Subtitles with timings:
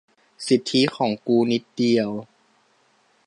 [0.47, 2.09] สิทธิของกูนิดเดียว